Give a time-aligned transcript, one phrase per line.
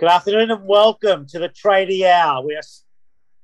[0.00, 2.42] Good afternoon and welcome to the Tradie Hour.
[2.46, 2.62] We are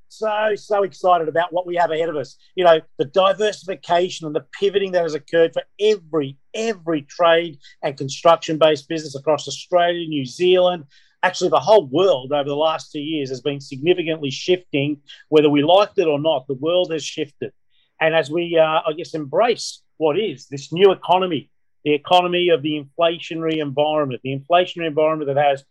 [0.08, 2.38] so, so excited about what we have ahead of us.
[2.54, 7.94] You know, the diversification and the pivoting that has occurred for every, every trade and
[7.94, 10.84] construction based business across Australia, New Zealand,
[11.22, 15.02] actually the whole world over the last two years has been significantly shifting.
[15.28, 17.52] Whether we liked it or not, the world has shifted.
[18.00, 21.50] And as we, uh, I guess, embrace what is this new economy,
[21.84, 25.62] the economy of the inflationary environment, the inflationary environment that has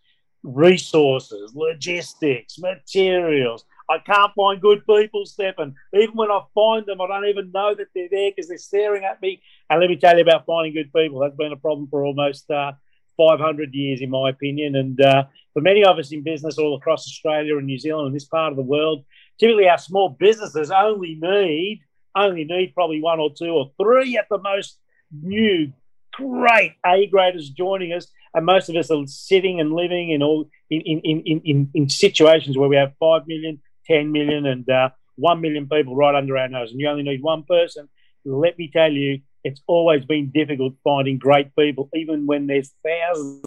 [0.46, 3.66] resources, logistics, materials.
[3.90, 5.76] I can't find good people, Stefan.
[5.94, 9.04] Even when I find them, I don't even know that they're there because they're staring
[9.04, 9.42] at me.
[9.70, 11.20] And let me tell you about finding good people.
[11.20, 12.74] That's been a problem for almost uh,
[13.18, 14.76] 500 years, in my opinion.
[14.76, 18.16] And uh, for many of us in business all across Australia and New Zealand and
[18.16, 19.06] this part of the world,
[19.40, 21.82] typically our small businesses only need
[22.18, 24.80] only need probably one or two or three at the most
[25.12, 25.72] new
[26.14, 30.46] great A graders joining us, and most of us are sitting and living in all
[30.70, 34.90] in in, in, in, in situations where we have five million, 10 million, and uh,
[35.16, 37.90] one million people right under our nose, and you only need one person.
[38.26, 43.46] Let me tell you, it's always been difficult finding great people, even when there's thousands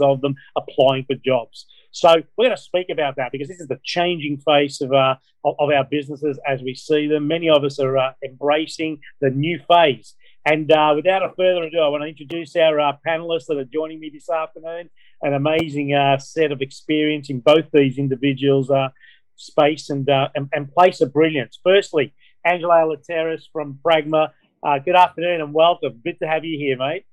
[0.00, 1.66] of them applying for jobs.
[1.90, 5.16] So we're going to speak about that because this is the changing face of, uh,
[5.44, 7.28] of our businesses as we see them.
[7.28, 10.14] Many of us are uh, embracing the new phase.
[10.44, 13.64] And uh, without a further ado, I want to introduce our uh, panelists that are
[13.64, 14.90] joining me this afternoon.
[15.22, 18.88] An amazing uh, set of experience in both these individuals' uh,
[19.36, 21.60] space and, uh, and, and place of brilliance.
[21.62, 22.12] Firstly,
[22.44, 24.30] Angelo Alateris from Pragma.
[24.64, 26.00] Uh, good afternoon and welcome.
[26.04, 27.04] Good to have you here, mate.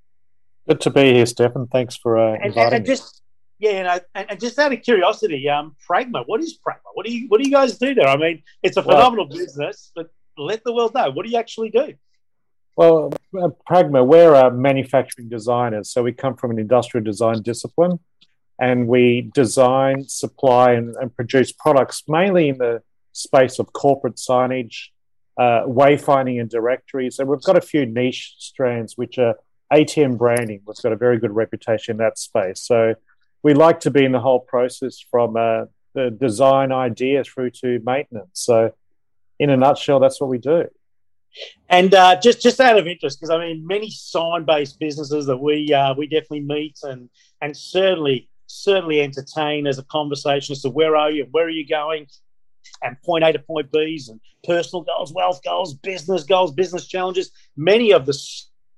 [0.68, 1.68] Good to be here, Stefan.
[1.68, 3.20] Thanks for inviting and, and, and just
[3.60, 6.88] yeah, you know, and, and, just out of curiosity, um, Pragma, what is Pragma?
[6.94, 8.08] What do you what do you guys do there?
[8.08, 11.38] I mean, it's a phenomenal well, business, but let the world know what do you
[11.38, 11.94] actually do?
[12.76, 15.90] Well, Pragma, we're a manufacturing designers.
[15.90, 18.00] So we come from an industrial design discipline
[18.58, 24.88] and we design, supply, and, and produce products mainly in the space of corporate signage,
[25.38, 27.18] uh, wayfinding, and directories.
[27.18, 29.36] And we've got a few niche strands, which are
[29.72, 30.62] ATM branding.
[30.66, 32.60] We've got a very good reputation in that space.
[32.60, 32.94] So
[33.42, 37.80] we like to be in the whole process from uh, the design idea through to
[37.84, 38.30] maintenance.
[38.34, 38.74] So,
[39.38, 40.68] in a nutshell, that's what we do.
[41.68, 45.72] And uh, just just out of interest, because I mean, many sign-based businesses that we
[45.72, 47.08] uh, we definitely meet and
[47.40, 51.66] and certainly certainly entertain as a conversation as to where are you, where are you
[51.66, 52.06] going,
[52.82, 57.30] and point A to point B's and personal goals, wealth goals, business goals, business challenges.
[57.56, 58.12] Many of the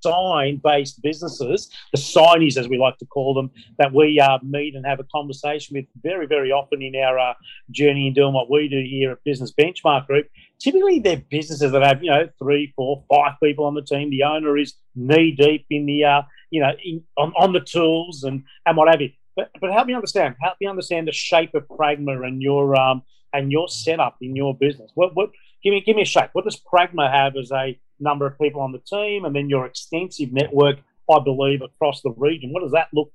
[0.03, 4.75] sign based businesses, the signies as we like to call them, that we uh, meet
[4.75, 7.35] and have a conversation with very, very often in our uh,
[7.71, 10.27] journey in doing what we do here at Business Benchmark Group.
[10.63, 14.11] Typically, they're businesses that have, you know, three, four, five people on the team.
[14.11, 18.23] The owner is knee deep in the, uh, you know, in, on, on the tools
[18.23, 19.11] and, and what have you.
[19.35, 23.03] But, but help me understand, help me understand the shape of Pragma and your, um,
[23.33, 24.91] and your setup in your business.
[24.95, 25.31] What, what,
[25.65, 26.31] give me, give me a shape.
[26.33, 29.65] What does Pragma have as a number of people on the team, and then your
[29.67, 30.79] extensive network,
[31.11, 32.53] I believe, across the region.
[32.53, 33.13] What does that look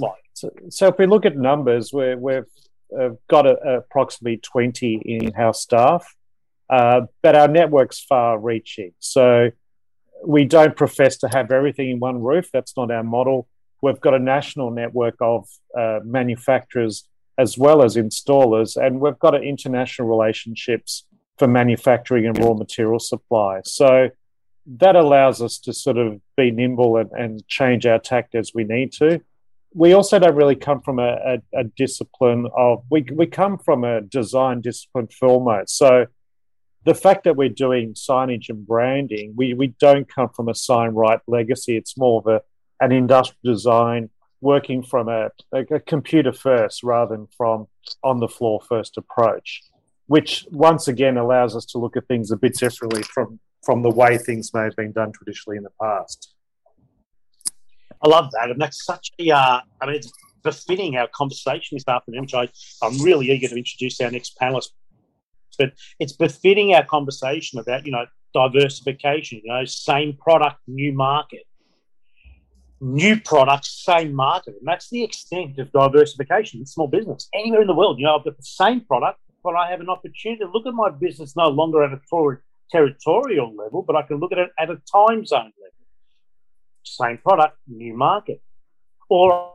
[0.00, 0.22] like?
[0.34, 2.44] So, so if we look at numbers, we have
[2.98, 6.14] uh, got a, approximately 20 in-house staff,
[6.70, 8.92] uh, but our network's far-reaching.
[8.98, 9.50] So
[10.24, 12.50] we don't profess to have everything in one roof.
[12.52, 13.48] That's not our model.
[13.82, 17.04] We've got a national network of uh, manufacturers
[17.38, 21.06] as well as installers, and we've got international relationships
[21.38, 23.60] for manufacturing and raw material supply.
[23.64, 24.10] So
[24.66, 28.64] that allows us to sort of be nimble and, and change our tact as we
[28.64, 29.22] need to.
[29.74, 33.84] We also don't really come from a, a, a discipline of, we, we come from
[33.84, 35.78] a design discipline foremost.
[35.78, 36.06] So
[36.84, 41.20] the fact that we're doing signage and branding, we, we don't come from a signwriting
[41.26, 41.76] legacy.
[41.76, 42.42] It's more of a,
[42.82, 44.10] an industrial design
[44.40, 47.68] working from a, a, a computer first rather than from
[48.02, 49.62] on the floor first approach
[50.10, 53.90] which once again allows us to look at things a bit differently from from the
[53.90, 56.34] way things may have been done traditionally in the past.
[58.02, 59.30] I love that, and that's such a.
[59.30, 60.10] Uh, I mean, it's
[60.42, 62.48] befitting our conversation this afternoon, which I,
[62.82, 64.70] I'm really eager to introduce our next panelist.
[65.60, 69.40] But it's befitting our conversation about you know diversification.
[69.44, 71.44] You know, same product, new market.
[72.82, 77.66] New products, same market, and that's the extent of diversification in small business anywhere in
[77.66, 77.98] the world.
[77.98, 80.72] You know, I've got the same product, but I have an opportunity to look at
[80.72, 82.00] my business no longer at a
[82.70, 85.80] territorial level, but I can look at it at a time zone level.
[86.82, 88.40] Same product, new market.
[89.10, 89.52] Or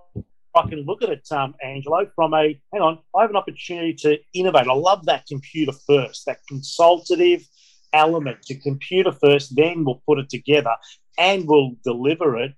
[0.55, 3.93] I can look at it, um, Angelo, from a hang on, I have an opportunity
[3.95, 4.67] to innovate.
[4.67, 7.47] I love that computer first, that consultative
[7.93, 10.75] element to computer first, then we'll put it together
[11.17, 12.53] and we'll deliver it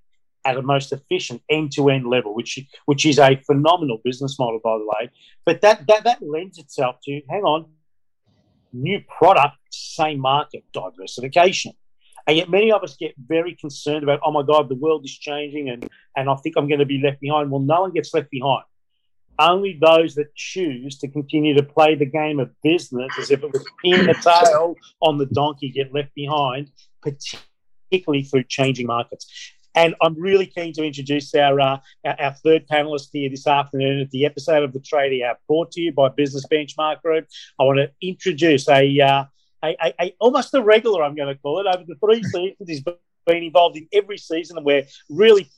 [0.45, 4.85] at a most efficient end-to-end level, which which is a phenomenal business model, by the
[4.85, 5.11] way.
[5.45, 7.65] But that that that lends itself to hang on,
[8.73, 11.73] new product, same market, diversification.
[12.27, 15.17] And yet many of us get very concerned about, oh my God, the world is
[15.17, 17.49] changing and, and I think I'm going to be left behind.
[17.49, 18.63] Well, no one gets left behind.
[19.39, 23.53] Only those that choose to continue to play the game of business as if it
[23.53, 26.71] was in the tail on the donkey get left behind,
[27.01, 29.53] particularly through changing markets.
[29.75, 34.09] And I'm really keen to introduce our, uh, our, third panelist here this afternoon at
[34.09, 37.27] the episode of the Tradie Hour, brought to you by Business Benchmark Group.
[37.59, 39.25] I want to introduce a, uh,
[39.63, 42.55] a, a, a, almost a regular, I'm going to call it, over the three seasons.
[42.67, 45.49] He's been involved in every season, and we're really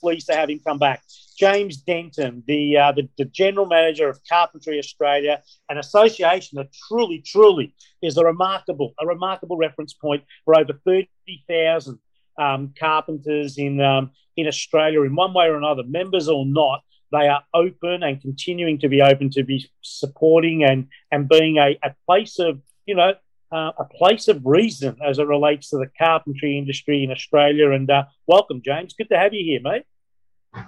[0.00, 1.02] pleased to have him come back.
[1.38, 7.22] James Denton, the, uh, the, the general manager of Carpentry Australia, an association that truly,
[7.24, 11.08] truly is a remarkable a remarkable reference point for over thirty
[11.48, 11.98] thousand
[12.38, 16.82] um, carpenters in um, in Australia in one way or another, members or not.
[17.12, 21.78] They are open and continuing to be open to be supporting and and being a,
[21.82, 23.12] a place of you know
[23.52, 27.70] uh, a place of reason as it relates to the carpentry industry in Australia.
[27.72, 28.94] And uh, welcome, James.
[28.94, 29.84] Good to have you here, mate.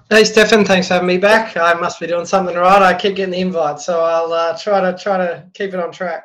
[0.09, 0.65] Hey, Stefan.
[0.65, 1.57] Thanks for having me back.
[1.57, 2.83] I must be doing something right.
[2.83, 5.93] I keep getting the invite, so I'll uh, try to try to keep it on
[5.93, 6.25] track.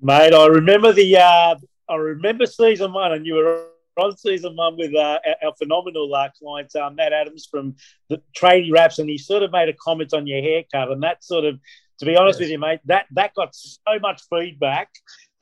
[0.00, 1.54] Mate, I remember the uh,
[1.88, 3.66] I remember season one, and you were
[3.96, 7.76] on season one with uh, our phenomenal uh, client, uh, Matt Adams from
[8.08, 11.22] the Tradie Raps, and he sort of made a comment on your haircut, and that
[11.22, 11.58] sort of,
[12.00, 12.46] to be honest yes.
[12.46, 14.88] with you, mate, that that got so much feedback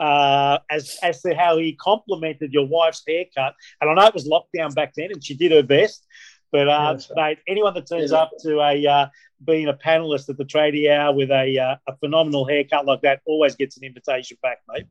[0.01, 4.29] uh, as as to how he complimented your wife's haircut, and I know it was
[4.29, 6.07] lockdown back then, and she did her best.
[6.51, 8.19] But uh, yeah, mate, anyone that turns yeah.
[8.19, 9.07] up to a uh,
[9.45, 13.21] being a panelist at the Tradie Hour with a uh, a phenomenal haircut like that
[13.27, 14.87] always gets an invitation back, mate.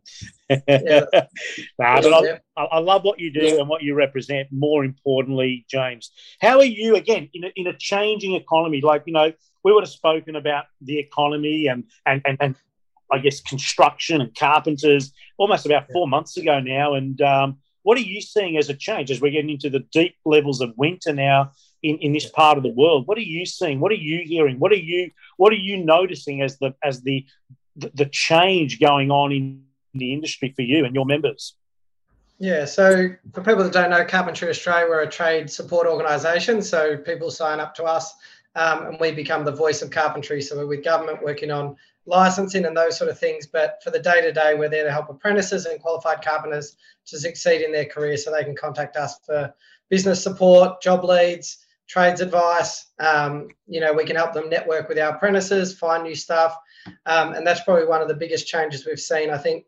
[0.68, 1.02] Yeah.
[1.80, 4.50] nah, but I, I, love what you do and what you represent.
[4.52, 8.82] More importantly, James, how are you again in a, in a changing economy?
[8.82, 9.34] Like you know,
[9.68, 12.56] we would have spoken about the economy and and and, and
[13.12, 18.08] I guess construction and carpenters almost about four months ago now, and um, what are
[18.14, 21.52] you seeing as a change as we're getting into the deep levels of winter now
[21.84, 23.08] in, in this part of the world?
[23.08, 23.82] What are you seeing?
[23.82, 24.58] What are you hearing?
[24.58, 27.26] What are you what are you noticing as the as the
[27.76, 31.56] the, the change going on in the industry for you and your members?
[32.40, 36.62] Yeah, so for people that don't know, Carpentry Australia, we're a trade support organisation.
[36.62, 38.14] So people sign up to us
[38.58, 40.42] um, and we become the voice of carpentry.
[40.42, 41.76] So we're with government working on
[42.08, 43.46] licensing and those sort of things.
[43.46, 46.76] But for the day to day, we're there to help apprentices and qualified carpenters
[47.06, 49.54] to succeed in their career so they can contact us for
[49.90, 52.88] business support, job leads, trades advice.
[53.00, 56.58] Um, you know, we can help them network with our apprentices, find new stuff.
[57.06, 59.30] Um, and that's probably one of the biggest changes we've seen.
[59.30, 59.66] I think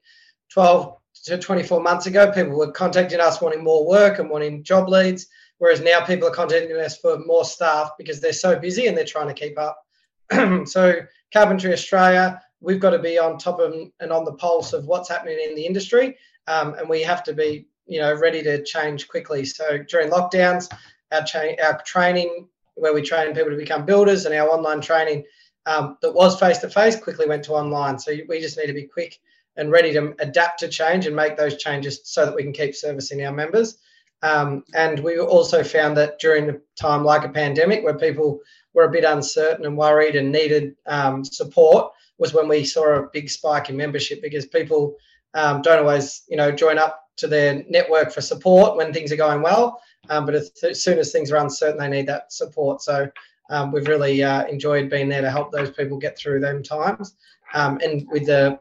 [0.51, 4.89] 12 to 24 months ago, people were contacting us wanting more work and wanting job
[4.89, 5.27] leads.
[5.59, 9.06] Whereas now people are contacting us for more staff because they're so busy and they're
[9.06, 9.85] trying to keep up.
[10.65, 11.01] so
[11.31, 15.09] Carpentry Australia, we've got to be on top of and on the pulse of what's
[15.09, 16.17] happening in the industry,
[16.47, 19.45] um, and we have to be, you know, ready to change quickly.
[19.45, 20.71] So during lockdowns,
[21.11, 21.25] our,
[21.63, 25.25] our training where we train people to become builders and our online training
[25.65, 28.00] um, that was face to face quickly went to online.
[28.00, 29.19] So we just need to be quick
[29.57, 32.73] and ready to adapt to change and make those changes so that we can keep
[32.73, 33.77] servicing our members.
[34.21, 38.39] Um, and we also found that during a time like a pandemic where people
[38.74, 43.08] were a bit uncertain and worried and needed um, support was when we saw a
[43.13, 44.96] big spike in membership because people
[45.34, 49.17] um, don't always, you know, join up to their network for support when things are
[49.17, 49.82] going well.
[50.10, 50.51] Um, but as,
[50.82, 52.82] soon as things are uncertain, they need that support.
[52.82, 53.10] So
[53.50, 57.15] um, we've really uh, enjoyed being there to help those people get through them times.
[57.53, 58.60] Um, and with the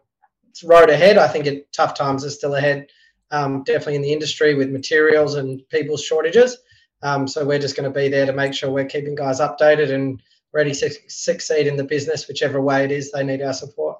[0.64, 2.88] road ahead, I think it, tough times are still ahead,
[3.30, 6.58] um, definitely in the industry with materials and people's shortages.
[7.02, 9.92] Um, so we're just going to be there to make sure we're keeping guys updated
[9.92, 10.20] and
[10.52, 13.98] ready to succeed in the business, whichever way it is they need our support.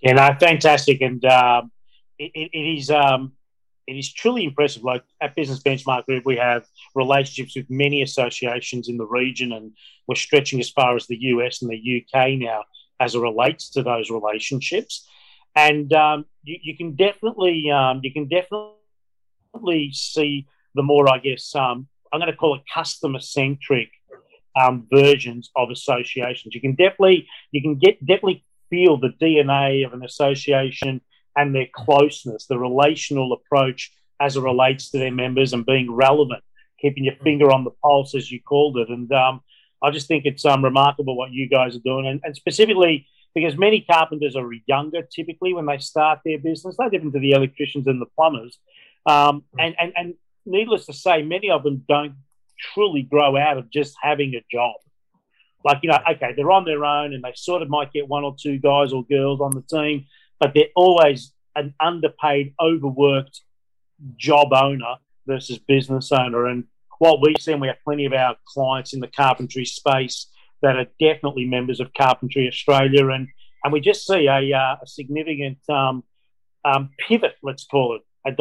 [0.00, 1.70] Yeah, no, fantastic, and um,
[2.18, 3.32] it, it is um,
[3.86, 4.84] it is truly impressive.
[4.84, 9.72] Like at Business Benchmark Group, we have relationships with many associations in the region, and
[10.06, 12.64] we're stretching as far as the US and the UK now
[13.00, 15.08] as it relates to those relationships.
[15.56, 21.54] And um, you, you, can definitely um, you can definitely see the more, I guess,
[21.54, 23.88] um, I'm going to call it customer centric
[24.54, 26.54] um, versions of associations.
[26.54, 31.00] You can definitely, you can get definitely feel the DNA of an association
[31.36, 36.42] and their closeness, the relational approach as it relates to their members and being relevant,
[36.80, 38.88] keeping your finger on the pulse, as you called it.
[38.88, 39.42] And um,
[39.82, 43.06] I just think it's um, remarkable what you guys are doing, and, and, specifically
[43.36, 46.74] because many carpenters are younger typically when they start their business.
[46.78, 48.58] They're different to the electricians and the plumbers.
[49.04, 50.14] Um, and, and, and
[50.46, 52.14] needless to say, many of them don't
[52.58, 54.76] truly grow out of just having a job.
[55.62, 58.24] Like, you know, okay, they're on their own and they sort of might get one
[58.24, 60.06] or two guys or girls on the team,
[60.40, 63.42] but they're always an underpaid, overworked
[64.16, 64.94] job owner
[65.26, 66.46] versus business owner.
[66.46, 66.64] And
[67.00, 70.28] what we see, and we have plenty of our clients in the carpentry space
[70.62, 73.28] that are definitely members of Carpentry Australia, and
[73.64, 76.04] and we just see a, uh, a significant um,
[76.64, 78.32] um, pivot, let's call it, a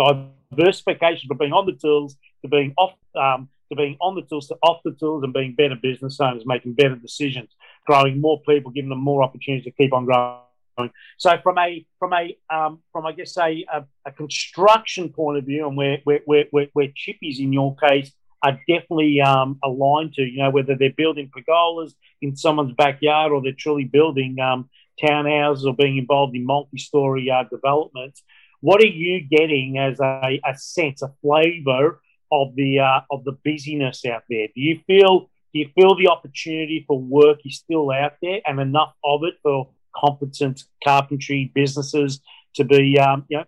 [0.51, 4.47] diversification from being on the tools to being off um, to being on the tools
[4.47, 7.49] to off the tools and being better business owners, making better decisions,
[7.85, 10.91] growing more people, giving them more opportunities to keep on growing.
[11.17, 15.45] So from a from a um, from I guess a, a, a, construction point of
[15.45, 18.11] view, and where where, where, where chippies in your case
[18.45, 23.41] are definitely um, aligned to, you know, whether they're building pergolas in someone's backyard or
[23.41, 24.69] they're truly building um,
[25.01, 28.21] townhouses or being involved in multi-story uh, developments.
[28.61, 33.31] What are you getting as a, a sense, a flavour of the uh, of the
[33.43, 34.47] busyness out there?
[34.53, 38.59] Do you feel do you feel the opportunity for work is still out there and
[38.59, 42.19] enough of it for competent carpentry businesses
[42.55, 43.45] to be um, you know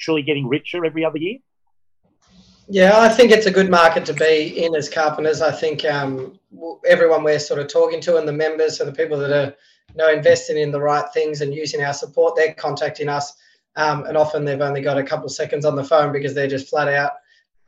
[0.00, 1.38] truly getting richer every other year?
[2.70, 5.40] Yeah, I think it's a good market to be in as carpenters.
[5.40, 6.38] I think um,
[6.86, 9.54] everyone we're sort of talking to and the members, so the people that are
[9.88, 13.32] you know investing in the right things and using our support, they're contacting us,
[13.76, 16.46] um, and often they've only got a couple of seconds on the phone because they're
[16.46, 17.12] just flat out.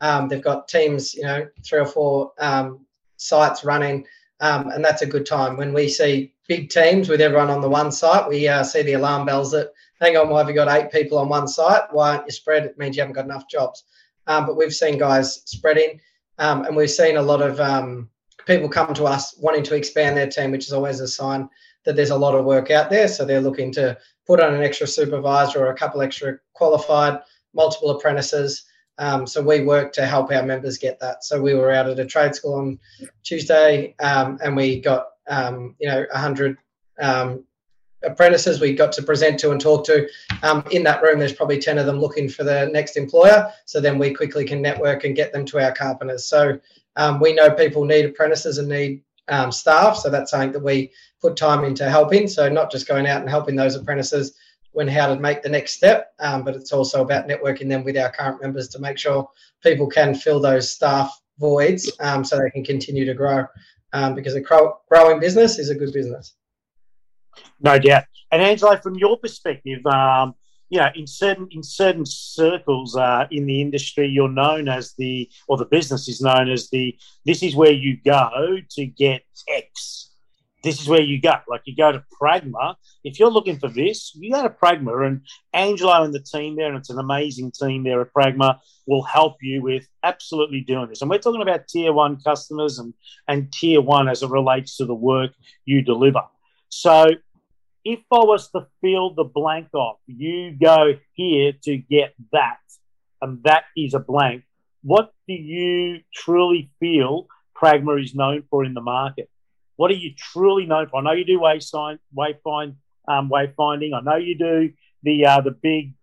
[0.01, 2.85] Um, they've got teams, you know, three or four um,
[3.17, 4.05] sites running,
[4.39, 7.69] um, and that's a good time when we see big teams with everyone on the
[7.69, 8.29] one site.
[8.29, 11.17] We uh, see the alarm bells that hang on, why have you got eight people
[11.17, 11.83] on one site?
[11.91, 12.65] Why aren't you spread?
[12.65, 13.83] It means you haven't got enough jobs.
[14.27, 15.99] Um, but we've seen guys spreading,
[16.37, 18.09] um, and we've seen a lot of um,
[18.45, 21.49] people come to us wanting to expand their team, which is always a sign
[21.85, 23.07] that there's a lot of work out there.
[23.07, 23.97] So they're looking to
[24.27, 27.19] put on an extra supervisor or a couple extra qualified,
[27.53, 28.63] multiple apprentices.
[28.97, 31.23] Um, so we work to help our members get that.
[31.23, 32.79] So we were out at a trade school on
[33.23, 36.57] Tuesday, um, and we got um, you know 100
[38.03, 40.07] apprentices we got to present to and talk to.
[40.43, 43.51] Um, in that room, there's probably 10 of them looking for the next employer.
[43.65, 46.25] So then we quickly can network and get them to our carpenters.
[46.25, 46.59] So
[46.95, 49.97] um, we know people need apprentices and need um, staff.
[49.97, 50.91] So that's something that we
[51.21, 52.27] put time into helping.
[52.27, 54.35] So not just going out and helping those apprentices
[54.73, 57.97] when how to make the next step, um, but it's also about networking them with
[57.97, 59.29] our current members to make sure
[59.61, 63.45] people can fill those staff voids um, so they can continue to grow.
[63.93, 66.35] Um, because a growing business is a good business.
[67.59, 68.05] No doubt.
[68.31, 70.35] And Angelo, from your perspective, um,
[70.69, 75.29] you know, in certain in certain circles uh, in the industry, you're known as the,
[75.49, 76.97] or the business is known as the.
[77.25, 80.11] This is where you go to get X.
[80.63, 81.33] This is where you go.
[81.47, 82.75] Like you go to Pragma.
[83.03, 85.21] If you're looking for this, you go to Pragma, and
[85.53, 89.37] Angelo and the team there, and it's an amazing team there at Pragma, will help
[89.41, 91.01] you with absolutely doing this.
[91.01, 92.93] And we're talking about tier one customers and
[93.27, 95.31] and tier one as it relates to the work
[95.65, 96.21] you deliver.
[96.71, 97.05] So
[97.83, 102.59] if I was to fill the blank off, you go here to get that,
[103.21, 104.43] and that is a blank.
[104.81, 109.29] What do you truly feel Pragma is known for in the market?
[109.75, 110.99] What are you truly known for?
[110.99, 112.75] I know you do wayfind, wayfind,
[113.07, 113.93] um, wayfinding.
[113.93, 114.71] I know you do
[115.03, 115.93] the uh, the big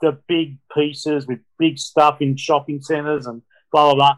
[0.00, 4.16] the big pieces with big stuff in shopping centres and blah blah blah.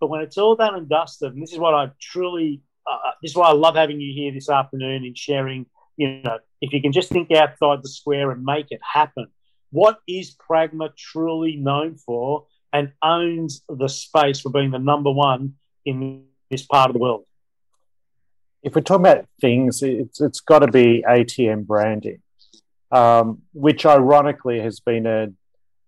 [0.00, 3.32] But when it's all done and dusted, and this is what I truly, uh, this
[3.32, 6.80] is why I love having you here this afternoon and sharing you know, if you
[6.80, 9.28] can just think outside the square and make it happen.
[9.70, 15.54] What is Pragma truly known for and owns the space for being the number one
[15.84, 17.24] in this part of the world?
[18.62, 22.22] If we're talking about things, it's, it's got to be ATM branding,
[22.90, 25.28] um, which ironically has been a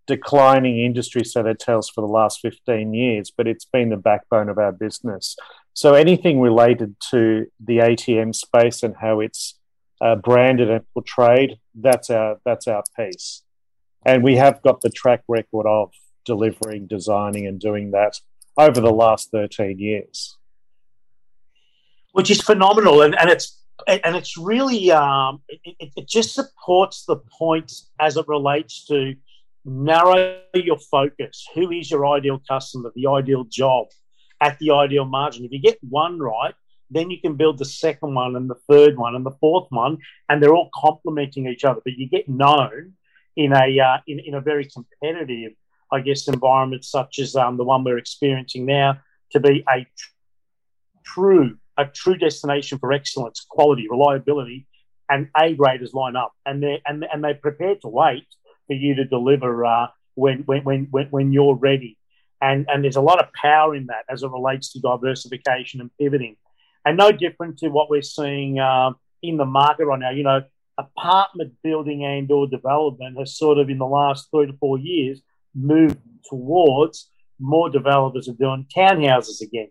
[0.06, 4.48] declining industry set of tells for the last 15 years, but it's been the backbone
[4.48, 5.36] of our business.
[5.76, 9.58] So anything related to the ATM space and how it's
[10.00, 13.42] uh, branded and portrayed, that's our that's our piece.
[14.06, 15.92] And we have got the track record of
[16.24, 18.20] delivering, designing, and doing that
[18.56, 20.38] over the last thirteen years,
[22.12, 23.02] which is phenomenal.
[23.02, 28.26] And, and it's and it's really um, it, it just supports the point as it
[28.28, 29.14] relates to
[29.66, 31.46] narrow your focus.
[31.54, 32.92] Who is your ideal customer?
[32.96, 33.88] The ideal job
[34.40, 35.44] at the ideal margin.
[35.44, 36.54] If you get one right,
[36.90, 39.98] then you can build the second one and the third one and the fourth one,
[40.28, 41.80] and they're all complementing each other.
[41.84, 42.92] But you get known
[43.36, 45.52] in a uh, in, in a very competitive,
[45.92, 49.00] I guess, environment such as um, the one we're experiencing now
[49.32, 49.86] to be a
[51.04, 54.66] true a true destination for excellence, quality, reliability,
[55.10, 58.26] and A graders line up, and they and and they're prepared to wait
[58.66, 61.98] for you to deliver uh, when, when when when when you're ready.
[62.40, 65.90] And, and there's a lot of power in that as it relates to diversification and
[65.98, 66.36] pivoting.
[66.84, 70.10] And no different to what we're seeing um, in the market right now.
[70.10, 70.42] You know,
[70.78, 75.22] apartment building and or development has sort of in the last three to four years
[75.54, 79.68] moved towards more developers are doing townhouses again.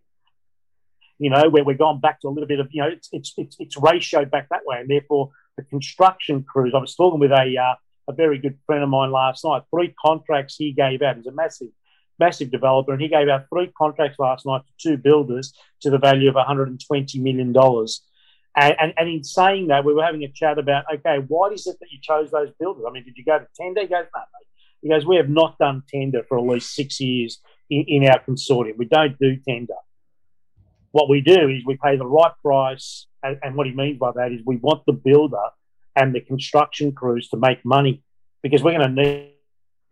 [1.17, 3.33] You know, where we're going back to a little bit of, you know, it's it's
[3.37, 6.73] it's, it's ratioed back that way, and therefore the construction crews.
[6.75, 7.75] I was talking with a uh,
[8.07, 9.63] a very good friend of mine last night.
[9.71, 11.17] Three contracts he gave out.
[11.17, 11.69] is a massive
[12.19, 15.97] massive developer, and he gave out three contracts last night to two builders to the
[15.97, 18.01] value of 120 million dollars.
[18.57, 21.67] And, and, and, in saying that, we were having a chat about, okay, why is
[21.67, 22.85] it that you chose those builders?
[22.87, 23.81] I mean, did you go to tender?
[23.81, 24.47] He goes, no, mate.
[24.81, 28.21] He goes, we have not done tender for at least six years in, in our
[28.23, 28.77] consortium.
[28.77, 29.73] We don't do tender.
[30.91, 33.07] What we do is we pay the right price.
[33.21, 35.49] And, and what he means by that is we want the builder
[35.95, 38.03] and the construction crews to make money
[38.41, 39.34] because we're going to need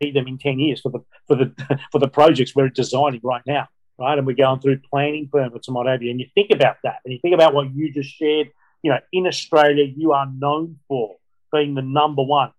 [0.04, 3.44] need them in 10 years for the for the for the projects we're designing right
[3.46, 3.68] now
[3.98, 4.18] right?
[4.18, 6.12] And we're going through planning permits and what have you.
[6.12, 8.50] And you think about that and you think about what you just shared.
[8.82, 11.16] You know in australia you are known for
[11.54, 12.52] being the number one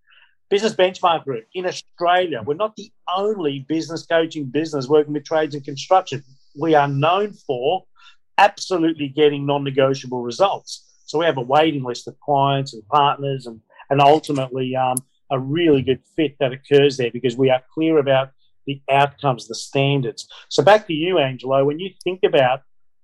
[0.49, 2.43] business benchmark group in australia.
[2.43, 6.25] We're not the only business coaching business working with trades and construction.
[6.59, 7.85] We are known for
[8.39, 10.85] absolutely getting non-negotiable results.
[11.05, 13.61] So we have a waiting list of clients and partners and
[13.91, 14.97] and ultimately um,
[15.35, 18.31] a really good fit that occurs there because we are clear about
[18.67, 20.29] the outcomes, the standards.
[20.49, 21.65] So back to you, Angelo.
[21.65, 22.61] When you think about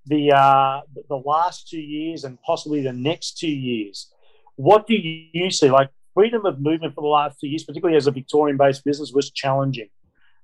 [0.07, 4.13] the uh, the last two years and possibly the next two years,
[4.57, 5.71] what do you see?
[5.71, 9.31] Like freedom of movement for the last two years, particularly as a Victorian-based business, was
[9.31, 9.89] challenging.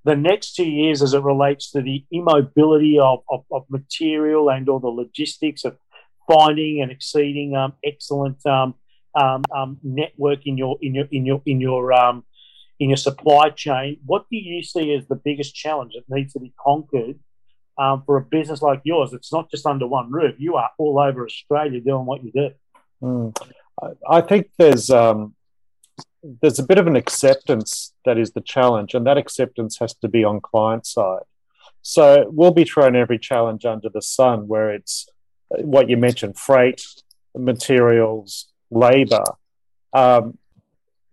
[0.03, 4.69] The next two years, as it relates to the immobility of, of, of material and
[4.69, 5.77] all the logistics of
[6.31, 8.75] finding and exceeding um, excellent um,
[9.17, 12.23] um, um, network in your in your in your in your um,
[12.79, 13.97] in your supply chain.
[14.05, 17.19] What do you see as the biggest challenge that needs to be conquered
[17.77, 19.13] um, for a business like yours?
[19.13, 20.35] It's not just under one roof.
[20.37, 22.49] You are all over Australia doing what you do.
[23.01, 23.35] Mm.
[24.09, 25.35] I think there's um,
[26.41, 30.07] there's a bit of an acceptance that is the challenge, and that acceptance has to
[30.07, 31.23] be on client side.
[31.81, 35.07] So we'll be thrown every challenge under the sun, where it's
[35.51, 36.83] uh, what you mentioned: freight,
[37.35, 39.23] materials, labor.
[39.93, 40.37] Um,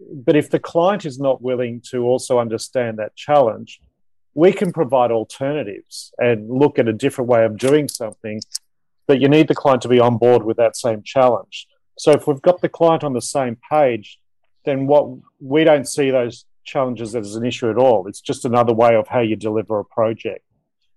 [0.01, 3.81] but if the client is not willing to also understand that challenge,
[4.35, 8.41] we can provide alternatives and look at a different way of doing something.
[9.07, 11.67] But you need the client to be on board with that same challenge.
[11.99, 14.19] So if we've got the client on the same page,
[14.65, 15.09] then what
[15.41, 18.09] we don't see those challenges as an issue at all.
[18.09, 20.45] It's just another way of how you deliver a project.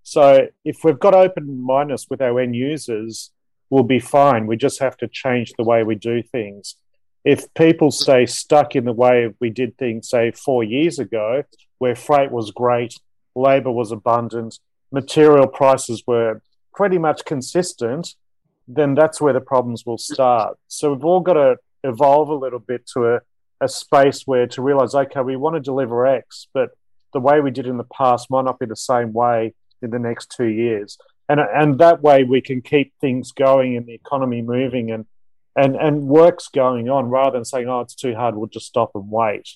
[0.03, 3.31] So if we've got open mindedness with our end users,
[3.69, 4.47] we'll be fine.
[4.47, 6.75] We just have to change the way we do things.
[7.23, 11.43] If people stay stuck in the way we did things, say, four years ago,
[11.77, 12.95] where freight was great,
[13.35, 14.59] labor was abundant,
[14.91, 16.41] material prices were
[16.73, 18.15] pretty much consistent,
[18.67, 20.57] then that's where the problems will start.
[20.67, 23.19] So we've all got to evolve a little bit to a,
[23.59, 26.71] a space where to realize, okay, we want to deliver X, but
[27.13, 29.99] the way we did in the past might not be the same way in the
[29.99, 30.97] next two years
[31.29, 35.05] and and that way we can keep things going and the economy moving and
[35.55, 38.91] and and work's going on rather than saying oh it's too hard we'll just stop
[38.95, 39.47] and wait.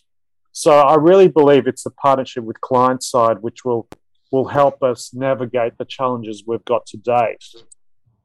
[0.53, 3.87] So i really believe it's the partnership with client side which will
[4.31, 7.43] will help us navigate the challenges we've got to date.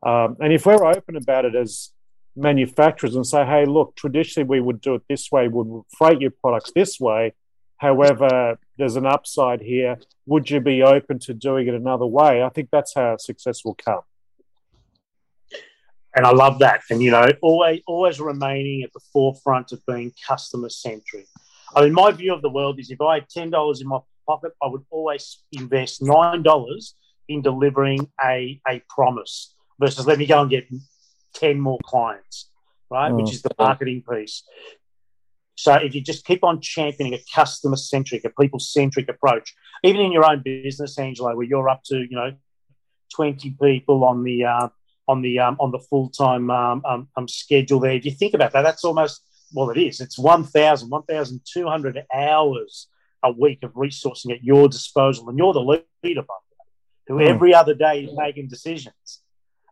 [0.04, 1.90] Um, and if we're open about it as
[2.36, 6.20] manufacturers and say hey look traditionally we would do it this way we would freight
[6.20, 7.32] your products this way
[7.78, 9.98] however there's an upside here.
[10.26, 12.42] Would you be open to doing it another way?
[12.42, 14.00] I think that's how success will come.
[16.14, 16.82] And I love that.
[16.90, 21.26] And you know, always always remaining at the forefront of being customer centric.
[21.74, 23.98] I mean, my view of the world is if I had ten dollars in my
[24.26, 26.94] pocket, I would always invest nine dollars
[27.28, 30.66] in delivering a, a promise versus let me go and get
[31.34, 32.50] 10 more clients,
[32.90, 33.12] right?
[33.12, 33.22] Mm.
[33.22, 34.42] Which is the marketing piece.
[35.56, 40.02] So if you just keep on championing a customer centric, a people centric approach, even
[40.02, 42.34] in your own business, Angelo, where you're up to you know
[43.14, 44.68] twenty people on the uh,
[45.08, 47.92] on the um, on the full time um, um, um, schedule there.
[47.92, 49.22] If you think about that, that's almost
[49.54, 50.00] well, it is.
[50.00, 52.88] It's 1,000, 1,200 hours
[53.22, 56.24] a week of resourcing at your disposal, and you're the leader,
[57.06, 57.26] who mm.
[57.26, 59.20] every other day is making decisions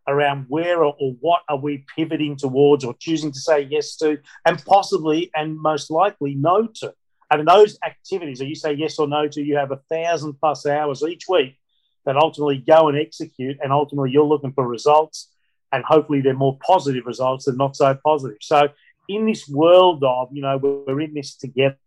[0.07, 4.19] around where or, or, what are we pivoting towards or choosing to say yes to,
[4.45, 6.93] and possibly and most likely no to.
[7.31, 10.65] And those activities that you say yes or no to, you have a thousand plus
[10.65, 11.57] hours each week
[12.05, 15.29] that ultimately go and execute, and ultimately you're looking for results,
[15.71, 18.37] and hopefully they're more positive results than not so positive.
[18.41, 18.69] So
[19.09, 21.77] in this world of, you know, we're in this together,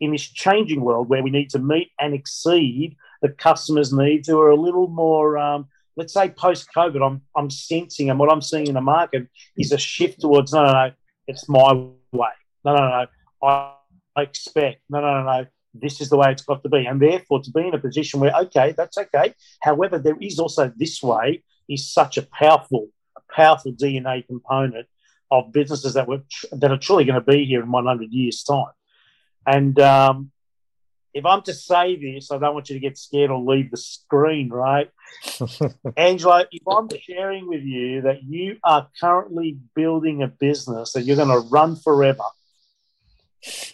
[0.00, 4.40] in this changing world where we need to meet and exceed the customers' needs who
[4.40, 7.04] are a little more, um, let's say, post COVID.
[7.04, 10.64] I'm, I'm sensing and what I'm seeing in the market is a shift towards no,
[10.64, 10.90] no, no,
[11.26, 11.72] it's my
[12.12, 12.28] way.
[12.64, 13.06] No, no, no,
[13.42, 13.74] I,
[14.14, 14.82] I expect.
[14.88, 15.46] No, no, no, no.
[15.74, 16.86] This is the way it's got to be.
[16.86, 19.34] And therefore, to be in a position where, okay, that's okay.
[19.60, 24.86] However, there is also this way is such a powerful, a powerful DNA component
[25.30, 28.72] of businesses that were that are truly going to be here in 100 years' time.
[29.46, 30.30] And um,
[31.16, 33.78] if I'm to say this, I don't want you to get scared or leave the
[33.78, 34.90] screen, right?
[35.96, 41.16] Angelo, if I'm sharing with you that you are currently building a business that you're
[41.16, 42.24] going to run forever,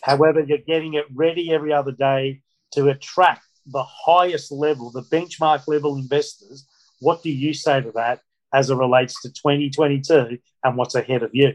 [0.03, 2.43] however, you're getting it ready every other day
[2.75, 6.65] to attract the highest level, the benchmark level investors,
[7.01, 8.21] what do you say to that
[8.55, 11.55] as it relates to 2022 and what's ahead of you?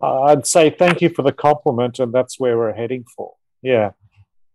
[0.00, 3.34] Uh, I'd say thank you for the compliment, and that's where we're heading for.
[3.62, 3.90] Yeah,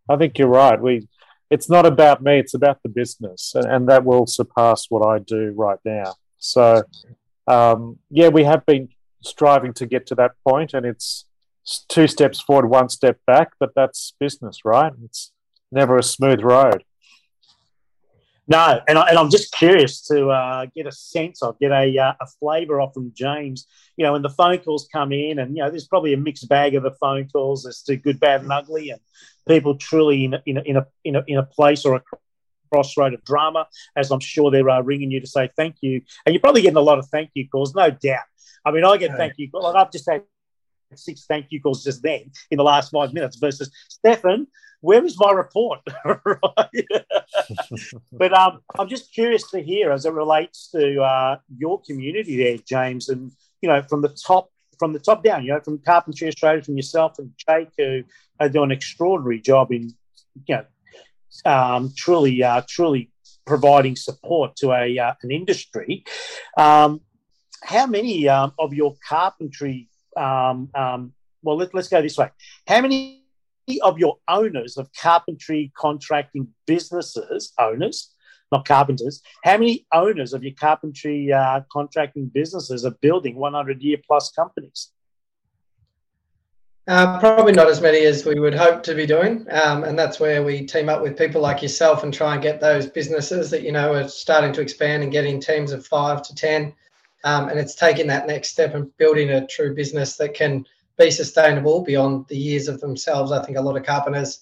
[0.09, 0.79] I think you're right.
[0.79, 1.07] We,
[1.49, 5.19] it's not about me; it's about the business, and, and that will surpass what I
[5.19, 6.15] do right now.
[6.39, 6.83] So,
[7.47, 8.89] um, yeah, we have been
[9.21, 11.25] striving to get to that point, and it's
[11.87, 13.51] two steps forward, one step back.
[13.59, 14.91] But that's business, right?
[15.03, 15.31] It's
[15.71, 16.83] never a smooth road.
[18.47, 21.97] No, and, I, and I'm just curious to uh, get a sense of, get a,
[21.97, 23.67] uh, a flavour off from James.
[23.95, 26.49] You know, when the phone calls come in, and you know, there's probably a mixed
[26.49, 28.99] bag of the phone calls as to good, bad, and ugly, and
[29.47, 32.01] people truly in a, in a, in a, in a, in a place or a
[32.71, 36.33] crossroad of drama, as I'm sure they're uh, ringing you to say thank you, and
[36.33, 38.25] you're probably getting a lot of thank you calls, no doubt.
[38.65, 39.63] I mean, I get thank you calls.
[39.63, 40.23] Like I've just had
[40.99, 44.47] six thank you calls just then in the last five minutes versus Stefan,
[44.81, 45.79] where is my report?
[48.11, 52.57] but um, I'm just curious to hear as it relates to uh, your community there,
[52.57, 56.27] James, and you know from the top from the top down, you know, from Carpentry
[56.27, 58.03] Australia, from yourself and Jake, who
[58.39, 59.93] are doing an extraordinary job in,
[60.45, 60.65] you know,
[61.45, 63.11] um, truly, uh, truly
[63.45, 66.03] providing support to a uh, an industry.
[66.57, 67.01] Um,
[67.63, 69.89] how many um, of your carpentry?
[70.15, 72.29] Um, um, well, let, let's go this way.
[72.67, 73.23] How many
[73.81, 78.13] of your owners of carpentry contracting businesses, owners,
[78.51, 83.97] not carpenters, how many owners of your carpentry uh, contracting businesses are building 100 year
[84.05, 84.91] plus companies?
[86.85, 89.45] Uh, probably not as many as we would hope to be doing.
[89.49, 92.59] Um, and that's where we team up with people like yourself and try and get
[92.59, 96.35] those businesses that, you know, are starting to expand and getting teams of five to
[96.35, 96.73] 10.
[97.23, 100.65] Um, and it's taking that next step and building a true business that can
[100.97, 103.31] be sustainable beyond the years of themselves.
[103.31, 104.39] I think a lot of carpenters,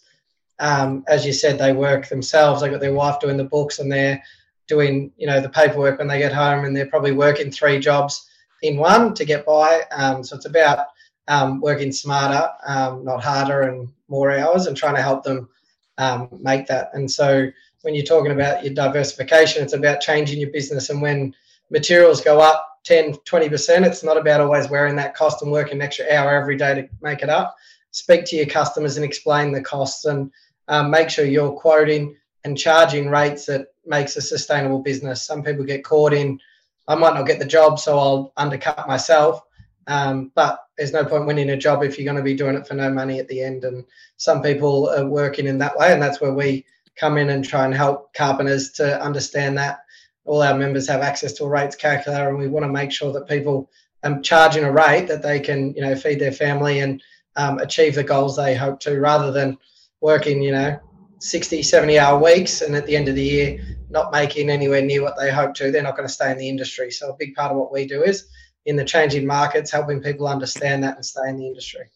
[0.60, 2.62] um, as you said, they work themselves.
[2.62, 4.22] They got their wife doing the books and they're
[4.68, 8.30] doing, you know, the paperwork when they get home, and they're probably working three jobs
[8.62, 9.82] in one to get by.
[9.92, 10.88] Um, so it's about
[11.28, 15.50] um, working smarter, um, not harder, and more hours, and trying to help them
[15.98, 16.92] um, make that.
[16.94, 20.90] And so when you're talking about your diversification, it's about changing your business.
[20.90, 21.36] And when
[21.70, 23.86] materials go up, 10, 20%.
[23.86, 26.90] It's not about always wearing that cost and working an extra hour every day to
[27.02, 27.56] make it up.
[27.92, 30.32] Speak to your customers and explain the costs and
[30.68, 35.26] um, make sure you're quoting and charging rates that makes a sustainable business.
[35.26, 36.40] Some people get caught in,
[36.88, 39.42] I might not get the job, so I'll undercut myself.
[39.88, 42.68] Um, but there's no point winning a job if you're going to be doing it
[42.68, 43.64] for no money at the end.
[43.64, 43.84] And
[44.18, 46.66] some people are working in that way, and that's where we
[46.96, 49.80] come in and try and help carpenters to understand that
[50.26, 53.12] all our members have access to a rates calculator, and we want to make sure
[53.14, 53.70] that people
[54.04, 57.02] um, charging a rate that they can, you know, feed their family and
[57.36, 59.58] um, achieve the goals they hope to, rather than
[60.02, 60.80] working, you know,
[61.20, 63.60] 60, 70 hour weeks and at the end of the year
[63.92, 65.70] not making anywhere near what they hope to.
[65.70, 66.90] They're not going to stay in the industry.
[66.92, 68.28] So a big part of what we do is
[68.66, 71.90] in the changing markets, helping people understand that and stay in the industry.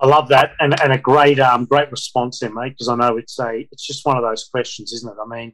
[0.00, 2.70] I love that, and, and a great um, great response there, mate.
[2.70, 5.16] Because I know it's a it's just one of those questions, isn't it?
[5.24, 5.52] I mean,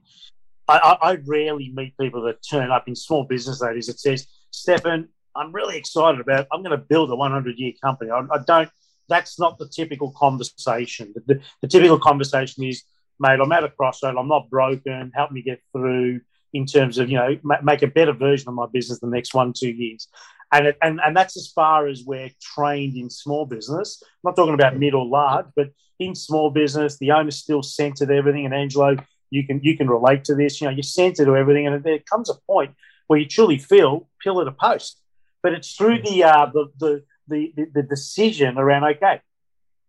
[0.71, 4.27] I, I, rarely meet people that turn up in small business, that is, it says,
[4.51, 8.11] Stefan, I'm really excited about, I'm going to build a 100 year company.
[8.11, 8.71] I, I, don't,
[9.09, 11.13] that's not the typical conversation.
[11.15, 12.85] The, the, the, typical conversation is,
[13.19, 16.21] mate, I'm at a crossroad, I'm not broken, help me get through
[16.53, 19.35] in terms of, you know, ma- make a better version of my business the next
[19.35, 20.09] one, two years.
[20.53, 24.03] And, it, and, and that's as far as we're trained in small business.
[24.03, 28.11] I'm not talking about mid or large, but in small business, the owner still centered
[28.11, 28.47] everything.
[28.47, 28.97] And Angelo,
[29.31, 30.61] you can you can relate to this.
[30.61, 32.75] You know, you're sensitive to everything, and there comes a point
[33.07, 35.01] where you truly feel pillar to post.
[35.43, 39.21] But it's through the uh, the, the the the decision around okay,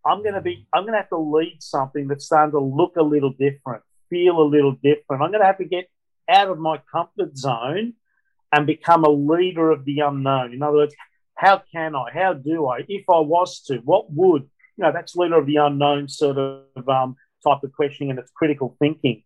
[0.04, 2.96] I'm going to be I'm going to have to lead something that's starting to look
[2.96, 5.22] a little different, feel a little different.
[5.22, 5.88] I'm going to have to get
[6.28, 7.94] out of my comfort zone
[8.52, 10.52] and become a leader of the unknown.
[10.52, 10.94] In other words,
[11.34, 12.10] how can I?
[12.12, 12.84] How do I?
[12.88, 14.42] If I was to, what would
[14.76, 14.92] you know?
[14.92, 19.22] That's leader of the unknown sort of um, type of questioning and it's critical thinking.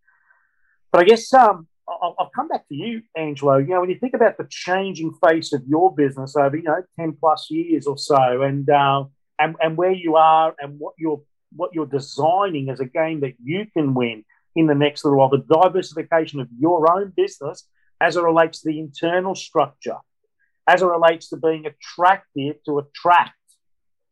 [0.97, 3.59] But I guess um, I'll, I'll, come back to you, Angelo.
[3.59, 6.83] You know, when you think about the changing face of your business over, you know,
[6.99, 9.05] 10 plus years or so, and, uh,
[9.39, 11.21] and, and where you are and what you're,
[11.55, 15.29] what you're designing as a game that you can win in the next little while,
[15.29, 17.69] the diversification of your own business
[18.01, 19.99] as it relates to the internal structure,
[20.67, 23.35] as it relates to being attractive to attract.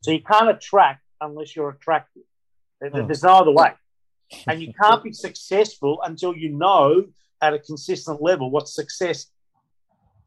[0.03, 2.25] So you can't attract unless you're attractive.
[2.83, 3.07] Hmm.
[3.07, 3.73] There's no other way.
[4.47, 7.05] And you can't be successful until you know
[7.43, 9.27] at a consistent level what success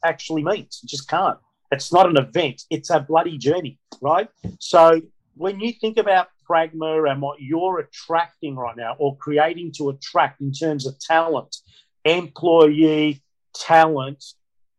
[0.04, 0.80] actually means.
[0.84, 1.38] You just can't.
[1.72, 4.30] It's not an event, it's a bloody journey, right?
[4.60, 5.02] So
[5.36, 10.40] when you think about Pragma and what you're attracting right now or creating to attract
[10.40, 11.58] in terms of talent,
[12.06, 13.22] employee
[13.54, 14.24] talent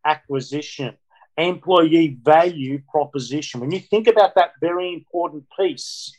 [0.04, 0.96] acquisition,
[1.36, 6.10] employee value proposition, when you think about that very important piece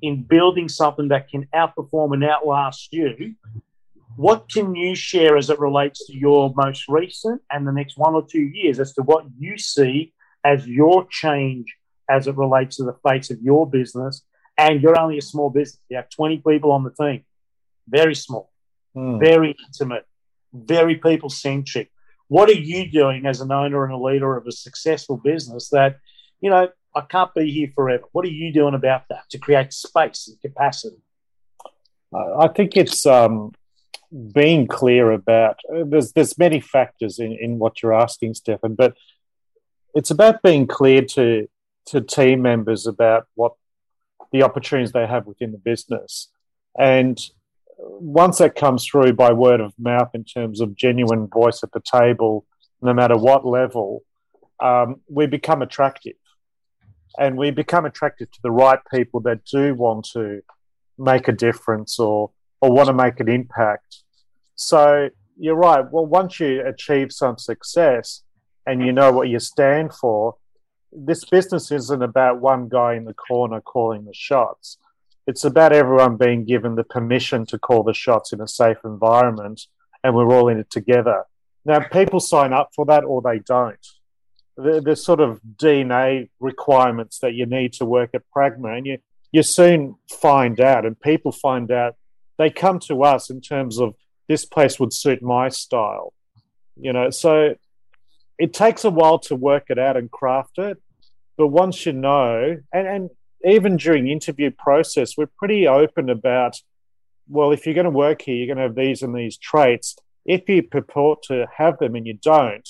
[0.00, 3.34] in building something that can outperform and outlast you,
[4.16, 8.14] what can you share as it relates to your most recent and the next one
[8.14, 10.12] or two years as to what you see
[10.44, 11.76] as your change
[12.10, 14.22] as it relates to the face of your business?
[14.56, 15.80] And you're only a small business.
[15.88, 17.24] You have 20 people on the team.
[17.88, 18.50] Very small,
[18.96, 19.20] mm.
[19.20, 20.04] very intimate,
[20.52, 21.90] very people centric.
[22.26, 25.98] What are you doing as an owner and a leader of a successful business that,
[26.40, 28.04] you know, I can't be here forever?
[28.12, 30.96] What are you doing about that to create space and capacity?
[32.14, 33.52] I think it's um,
[34.32, 38.96] being clear about there's there's many factors in, in what you're asking, Stefan, but
[39.94, 41.48] it's about being clear to
[41.86, 43.52] to team members about what
[44.32, 46.28] the opportunities they have within the business.
[46.78, 47.18] And
[47.78, 51.80] once that comes through by word of mouth in terms of genuine voice at the
[51.80, 52.46] table,
[52.82, 54.02] no matter what level,
[54.60, 56.16] um, we become attractive.
[57.18, 60.42] And we become attractive to the right people that do want to
[60.98, 64.02] make a difference or or want to make an impact.
[64.56, 65.84] So you're right.
[65.90, 68.22] Well, once you achieve some success
[68.66, 70.36] and you know what you stand for,
[70.90, 74.78] this business isn't about one guy in the corner calling the shots.
[75.26, 79.66] It's about everyone being given the permission to call the shots in a safe environment,
[80.02, 81.24] and we're all in it together.
[81.64, 83.86] Now, people sign up for that or they don't.
[84.58, 88.98] There's sort of DNA requirements that you need to work at Pragma, and you,
[89.30, 91.94] you soon find out, and people find out
[92.38, 93.94] they come to us in terms of
[94.26, 96.12] this place would suit my style.
[96.76, 97.54] You know, so
[98.38, 100.80] it takes a while to work it out and craft it.
[101.36, 103.10] But once you know, and, and
[103.44, 106.56] even during interview process, we're pretty open about,
[107.28, 109.96] well, if you're going to work here, you're going to have these and these traits.
[110.24, 112.68] If you purport to have them and you don't,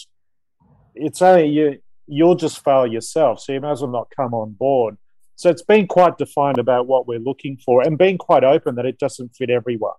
[0.98, 3.40] it's only you you'll just fail yourself.
[3.40, 4.96] So you might as well not come on board.
[5.37, 8.87] So it's been quite defined about what we're looking for and being quite open that
[8.87, 9.94] it doesn't fit everyone.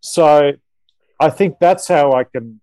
[0.00, 0.52] So
[1.18, 2.60] I think that's how I can,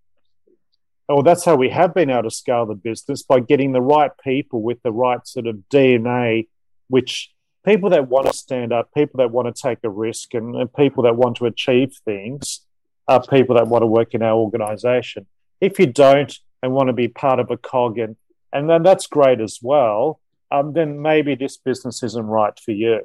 [1.09, 4.11] or that's how we have been able to scale the business by getting the right
[4.23, 6.47] people with the right sort of DNA,
[6.87, 7.31] which
[7.65, 10.73] people that want to stand up, people that want to take a risk, and, and
[10.73, 12.61] people that want to achieve things
[13.07, 15.25] are people that want to work in our organization.
[15.59, 18.15] If you don't and want to be part of a cog, and,
[18.51, 20.19] and then that's great as well
[20.51, 23.01] um, then maybe this business isn't right for you.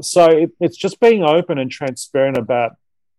[0.00, 2.76] So it, it's just being open and transparent about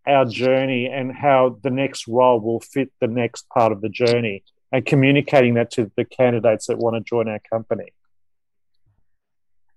[0.07, 4.43] our journey and how the next role will fit the next part of the journey
[4.71, 7.93] and communicating that to the candidates that want to join our company.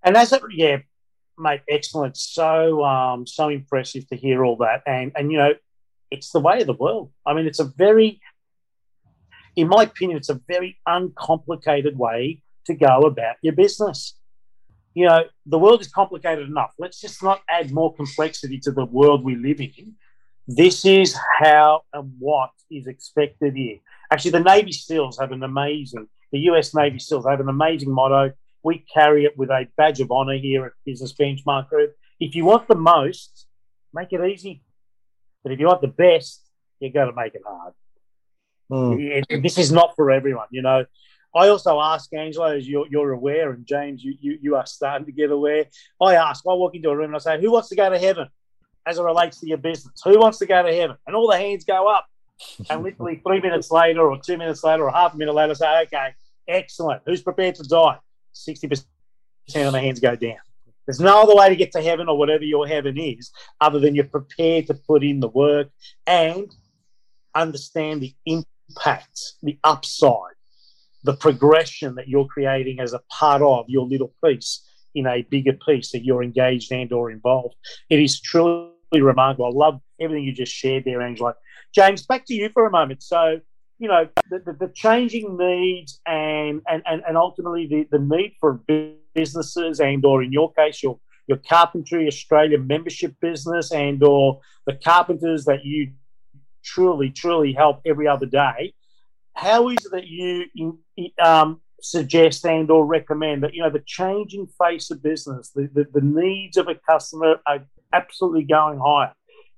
[0.02, 0.78] And as it, yeah,
[1.36, 2.16] mate, excellent.
[2.16, 4.82] So, um, so impressive to hear all that.
[4.86, 5.54] And, and, you know,
[6.10, 7.10] it's the way of the world.
[7.26, 8.20] I mean, it's a very,
[9.56, 14.14] in my opinion, it's a very uncomplicated way to go about your business.
[14.94, 16.72] You know, the world is complicated enough.
[16.78, 19.94] Let's just not add more complexity to the world we live in.
[20.46, 23.78] This is how and what is expected here.
[24.10, 28.32] Actually, the Navy SEALs have an amazing, the US Navy SEALs have an amazing motto.
[28.62, 31.94] We carry it with a badge of honor here at Business Benchmark Group.
[32.20, 33.46] If you want the most,
[33.92, 34.62] make it easy.
[35.42, 36.42] But if you want the best,
[36.80, 37.74] you've got to make it hard.
[38.70, 39.42] Mm.
[39.42, 40.46] This is not for everyone.
[40.50, 40.84] You know,
[41.34, 45.06] I also ask Angelo, as you're, you're aware, and James, you, you, you are starting
[45.06, 45.66] to get aware.
[46.00, 47.98] I ask, I walk into a room and I say, Who wants to go to
[47.98, 48.28] heaven
[48.86, 50.00] as it relates to your business?
[50.04, 50.96] Who wants to go to heaven?
[51.06, 52.06] And all the hands go up.
[52.70, 55.54] And literally three minutes later, or two minutes later, or half a minute later, I
[55.54, 56.14] say, Okay,
[56.46, 57.02] excellent.
[57.06, 57.98] Who's prepared to die?
[58.34, 58.84] 60%
[59.56, 60.38] of the hands go down.
[60.86, 63.94] There's no other way to get to heaven or whatever your heaven is other than
[63.94, 65.68] you're prepared to put in the work
[66.06, 66.52] and
[67.34, 68.48] understand the impact,
[69.42, 70.34] the upside
[71.04, 75.52] the progression that you're creating as a part of your little piece in a bigger
[75.52, 77.54] piece that you're engaged and or involved.
[77.90, 79.46] It is truly remarkable.
[79.46, 81.34] I love everything you just shared there, Angela.
[81.74, 83.02] James, back to you for a moment.
[83.02, 83.40] So,
[83.78, 88.36] you know, the, the, the changing needs and, and, and, and ultimately the, the need
[88.40, 88.60] for
[89.14, 94.74] businesses and or in your case, your your Carpentry Australia membership business and or the
[94.74, 95.90] carpenters that you
[96.64, 98.74] truly, truly help every other day.
[99.34, 100.78] How is it that you
[101.22, 105.86] um, suggest and or recommend that, you know, the changing face of business, the, the,
[105.92, 109.12] the needs of a customer are absolutely going higher.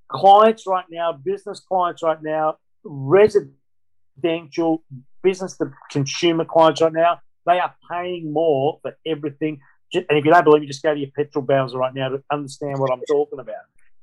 [0.08, 4.82] Clients right now, business clients right now, residential
[5.22, 9.60] business to consumer clients right now, they are paying more for everything.
[9.92, 12.22] And if you don't believe me, just go to your petrol bowser right now to
[12.30, 13.56] understand what I'm talking about.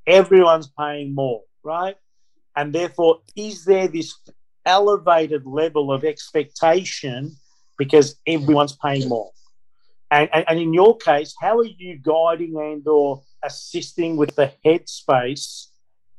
[0.07, 1.95] Everyone's paying more, right?
[2.55, 4.13] And therefore, is there this
[4.65, 7.35] elevated level of expectation
[7.77, 9.31] because everyone's paying more?
[10.11, 14.51] And, and, and in your case, how are you guiding and or assisting with the
[14.63, 15.67] headspace,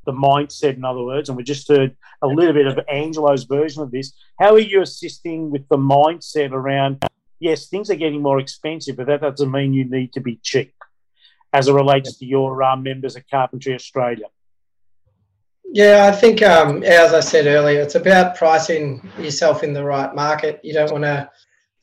[0.05, 1.29] the mindset, in other words?
[1.29, 4.11] And we just heard a little bit of Angelo's version of this.
[4.39, 7.05] How are you assisting with the mindset around
[7.39, 10.73] yes, things are getting more expensive, but that doesn't mean you need to be cheap
[11.53, 14.25] as it relates to your uh, members of Carpentry Australia?
[15.71, 20.13] Yeah, I think, um, as I said earlier, it's about pricing yourself in the right
[20.15, 20.59] market.
[20.63, 21.29] You don't want to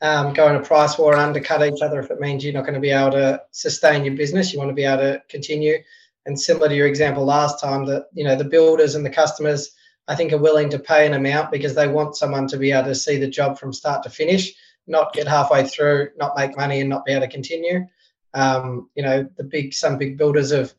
[0.01, 2.63] um, go in a price war and undercut each other if it means you're not
[2.63, 4.51] going to be able to sustain your business.
[4.51, 5.77] You want to be able to continue.
[6.25, 9.71] And similar to your example last time, that you know the builders and the customers,
[10.07, 12.87] I think, are willing to pay an amount because they want someone to be able
[12.87, 14.53] to see the job from start to finish
[14.87, 17.87] not get halfway through, not make money, and not be able to continue.
[18.33, 20.73] Um, you know, the big some big builders have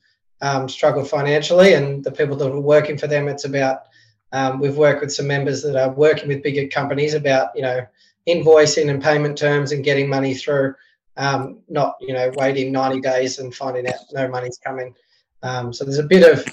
[0.44, 3.84] um, struggled financially, and the people that are working for them, it's about.
[4.32, 7.86] Um, we've worked with some members that are working with bigger companies about you know
[8.28, 10.74] invoicing and payment terms and getting money through,
[11.16, 14.94] um, not you know waiting 90 days and finding out no money's coming.
[15.42, 16.46] Um, so there's a bit of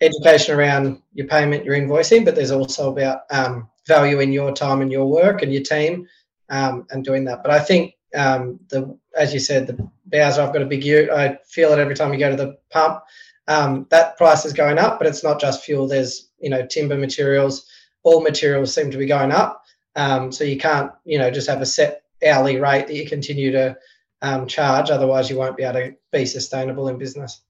[0.00, 4.90] education around your payment, your invoicing, but there's also about um, valuing your time and
[4.90, 6.08] your work and your team
[6.48, 7.44] um, and doing that.
[7.44, 11.10] But I think um, the as you said, the Bowser, I've got a big ute.
[11.10, 13.02] I feel it every time you go to the pump.
[13.48, 15.86] Um, that price is going up, but it's not just fuel.
[15.86, 17.66] There's you know timber materials.
[18.02, 19.62] All materials seem to be going up.
[19.94, 23.52] Um, so you can't you know just have a set hourly rate that you continue
[23.52, 23.76] to
[24.22, 24.90] um, charge.
[24.90, 27.40] Otherwise, you won't be able to be sustainable in business.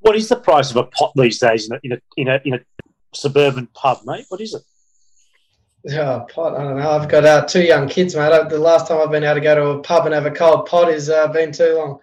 [0.00, 2.40] What is the price of a pot these days in a, in a, in a,
[2.44, 2.58] in a
[3.12, 4.26] suburban pub, mate?
[4.28, 4.62] What is it?
[5.92, 6.56] Oh, pot.
[6.56, 6.90] I don't know.
[6.90, 8.48] I've got uh, two young kids, mate.
[8.48, 10.66] The last time I've been able to go to a pub and have a cold
[10.66, 12.00] pot has uh, been too long.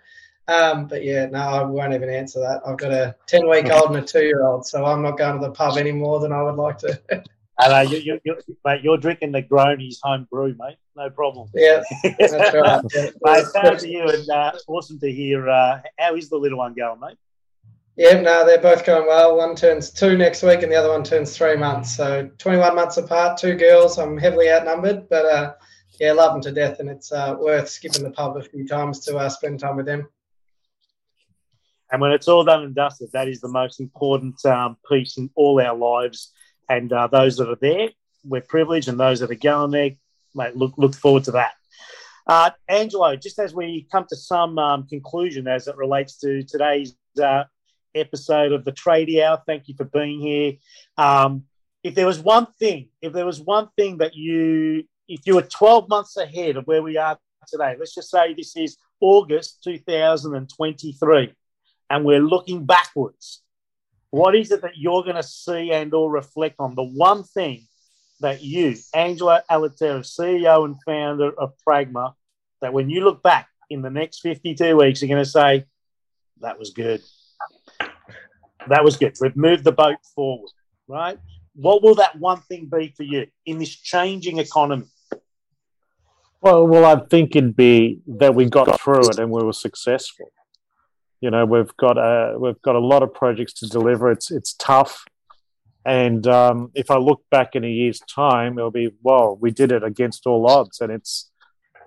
[0.47, 2.61] Um, but yeah, no, I won't even answer that.
[2.65, 5.39] I've got a 10 week old and a two year old, so I'm not going
[5.39, 7.01] to the pub any more than I would like to.
[7.57, 10.75] And uh, you, you, you, mate, you're drinking the Gronies home brew, mate.
[10.97, 11.47] No problem.
[11.53, 11.83] Yeah,
[12.19, 12.81] that's right.
[12.93, 13.09] Yeah.
[13.21, 15.49] mate, thanks to you, and uh, awesome to hear.
[15.49, 17.17] Uh, how is the little one going, mate?
[17.95, 19.37] Yeah, no, they're both going well.
[19.37, 21.95] One turns two next week, and the other one turns three months.
[21.95, 23.97] So 21 months apart, two girls.
[23.97, 25.53] I'm heavily outnumbered, but uh,
[25.97, 28.99] yeah, love them to death, and it's uh, worth skipping the pub a few times
[29.05, 30.09] to uh, spend time with them.
[31.91, 35.29] And when it's all done and dusted, that is the most important um, piece in
[35.35, 36.31] all our lives.
[36.67, 37.89] And uh, those that are there,
[38.23, 39.91] we're privileged, and those that are going there,
[40.33, 41.53] mate, look look forward to that.
[42.27, 46.95] Uh, Angelo, just as we come to some um, conclusion as it relates to today's
[47.21, 47.43] uh,
[47.95, 49.41] episode of the Trade Hour.
[49.45, 50.53] Thank you for being here.
[50.97, 51.43] Um,
[51.83, 55.43] if there was one thing, if there was one thing that you, if you were
[55.43, 57.17] 12 months ahead of where we are
[57.47, 61.33] today, let's just say this is August 2023,
[61.89, 63.41] and we're looking backwards.
[64.09, 66.75] What is it that you're going to see and or reflect on?
[66.75, 67.67] The one thing
[68.21, 72.13] that you, Angelo Alattera, CEO and founder of Pragma,
[72.61, 75.65] that when you look back in the next 52 weeks, you're going to say,
[76.41, 77.01] that was good.
[78.67, 79.15] That was good.
[79.21, 80.49] We've moved the boat forward,
[80.87, 81.19] right?
[81.55, 84.85] What will that one thing be for you in this changing economy?
[86.41, 90.31] Well, well, I think it'd be that we got through it and we were successful.
[91.21, 94.11] You know, we've got a we've got a lot of projects to deliver.
[94.11, 95.05] It's it's tough,
[95.85, 99.71] and um, if I look back in a year's time, it'll be well, we did
[99.71, 101.31] it against all odds, and it's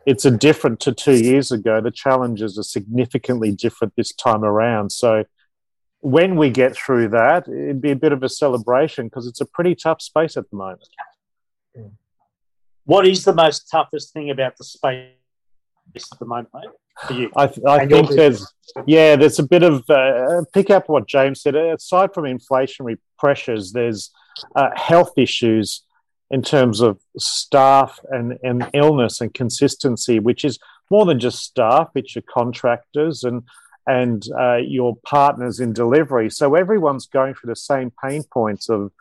[0.06, 1.80] it's a different to two years ago.
[1.80, 4.90] The challenges are significantly different this time around.
[4.90, 5.24] So
[6.00, 9.46] when we get through that, it'd be a bit of a celebration because it's a
[9.46, 10.88] pretty tough space at the moment.
[12.84, 15.12] What is the most toughest thing about the space
[15.96, 16.70] at the moment, mate,
[17.06, 17.30] for you?
[17.36, 18.46] I, th- I think there's,
[18.86, 21.54] yeah, there's a bit of, uh, pick up what James said.
[21.54, 24.10] Aside from inflationary pressures, there's
[24.54, 25.82] uh, health issues
[26.30, 30.58] in terms of staff and, and illness and consistency, which is
[30.90, 33.42] more than just staff, it's your contractors and
[33.86, 36.28] and uh, your partners in delivery.
[36.28, 38.92] So everyone's going through the same pain points of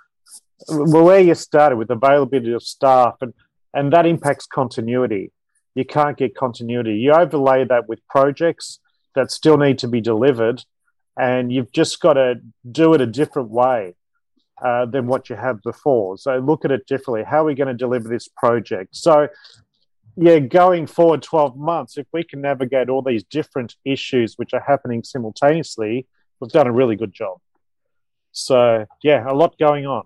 [0.70, 3.34] where you started with availability of staff, and,
[3.74, 5.32] and that impacts continuity.
[5.78, 6.96] You can't get continuity.
[6.96, 8.80] You overlay that with projects
[9.14, 10.64] that still need to be delivered,
[11.16, 13.96] and you've just got to do it a different way
[14.60, 16.18] uh, than what you have before.
[16.18, 17.24] So look at it differently.
[17.24, 18.96] How are we going to deliver this project?
[18.96, 19.28] So
[20.16, 24.64] yeah, going forward 12 months, if we can navigate all these different issues which are
[24.66, 26.08] happening simultaneously,
[26.40, 27.38] we've done a really good job.
[28.32, 30.06] So, yeah, a lot going on.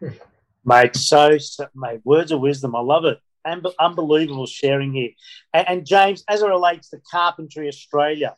[0.64, 2.76] Mate, so, so mate, words of wisdom.
[2.76, 3.18] I love it.
[3.44, 5.10] And unbelievable sharing here.
[5.52, 8.36] And, and, James, as it relates to Carpentry Australia,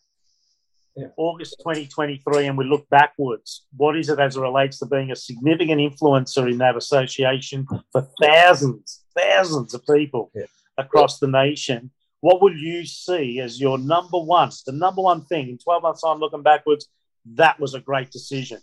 [0.96, 1.08] yeah.
[1.16, 5.16] August 2023, and we look backwards, what is it as it relates to being a
[5.16, 10.30] significant influencer in that association for thousands, thousands of people?
[10.34, 10.44] Yeah
[10.78, 11.90] across the nation,
[12.20, 16.02] what will you see as your number one, the number one thing in 12 months'
[16.02, 16.88] time looking backwards?
[17.34, 18.58] That was a great decision.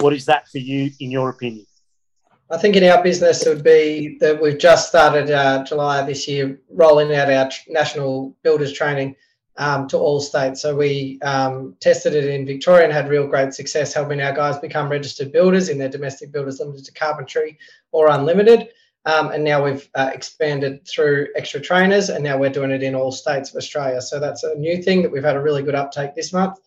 [0.00, 1.66] What is that for you, in your opinion?
[2.52, 6.28] I think in our business, it would be that we've just started uh, July this
[6.28, 9.16] year rolling out our national builders training
[9.56, 10.60] um, to all states.
[10.60, 14.58] So we um, tested it in Victoria and had real great success helping our guys
[14.58, 17.58] become registered builders in their domestic builders limited to carpentry
[17.90, 18.68] or unlimited.
[19.06, 22.94] Um, and now we've uh, expanded through extra trainers, and now we're doing it in
[22.94, 24.02] all states of Australia.
[24.02, 26.58] So that's a new thing that we've had a really good uptake this month.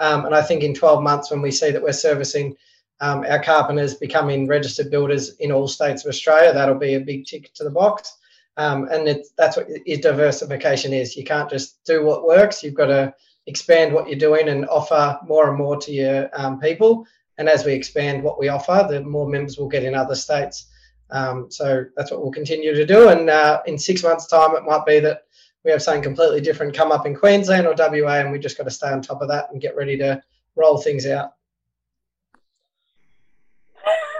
[0.00, 2.56] Um, and I think in 12 months, when we see that we're servicing
[3.00, 7.26] um, our carpenters becoming registered builders in all states of Australia, that'll be a big
[7.26, 8.16] tick to the box.
[8.56, 9.68] Um, and that's what
[10.00, 11.16] diversification is.
[11.16, 12.62] You can't just do what works.
[12.62, 13.14] You've got to
[13.46, 17.06] expand what you're doing and offer more and more to your um, people.
[17.36, 20.66] And as we expand what we offer, the more members we'll get in other states.
[21.10, 23.08] Um, so that's what we'll continue to do.
[23.08, 25.24] And uh, in six months' time, it might be that
[25.64, 28.64] we have something completely different come up in Queensland or WA, and we just got
[28.64, 30.22] to stay on top of that and get ready to
[30.56, 31.32] roll things out.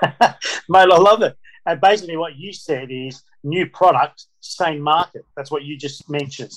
[0.68, 1.36] Mate, I love it.
[1.66, 5.24] And basically, what you said is new product, same market.
[5.36, 6.52] That's what you just mentioned,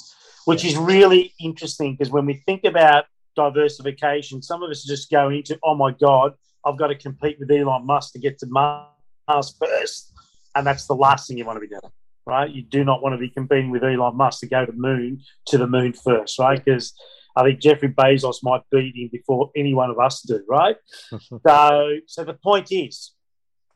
[0.46, 5.30] which is really interesting because when we think about diversification, some of us just go
[5.30, 6.34] into, oh my God,
[6.66, 10.12] I've got to compete with Elon Musk to get to Mars first
[10.58, 11.92] and that's the last thing you want to be doing,
[12.26, 12.50] right?
[12.50, 15.58] You do not want to be competing with Elon Musk to go to moon to
[15.58, 16.64] the moon first, right?
[16.64, 16.94] Because
[17.36, 20.76] I think Jeffrey Bezos might beat him before any one of us do, right?
[21.48, 23.14] so, so the point is,